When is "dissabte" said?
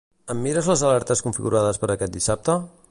2.19-2.61